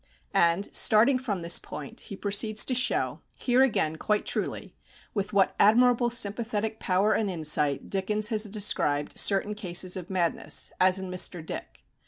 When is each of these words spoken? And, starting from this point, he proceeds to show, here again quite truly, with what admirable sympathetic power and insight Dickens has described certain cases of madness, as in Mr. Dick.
And, 0.33 0.67
starting 0.75 1.19
from 1.19 1.43
this 1.43 1.59
point, 1.59 1.99
he 1.99 2.15
proceeds 2.15 2.65
to 2.65 2.73
show, 2.73 3.21
here 3.35 3.61
again 3.61 3.97
quite 3.97 4.25
truly, 4.25 4.75
with 5.13 5.31
what 5.31 5.53
admirable 5.59 6.09
sympathetic 6.09 6.79
power 6.79 7.13
and 7.13 7.29
insight 7.29 7.87
Dickens 7.87 8.29
has 8.29 8.45
described 8.45 9.19
certain 9.19 9.53
cases 9.53 9.95
of 9.95 10.09
madness, 10.09 10.71
as 10.79 10.97
in 10.97 11.11
Mr. 11.11 11.45
Dick. 11.45 11.83